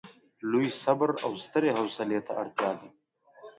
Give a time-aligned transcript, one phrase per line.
[0.51, 2.87] لوی صبر او سترې حوصلې ته اړتیا ده.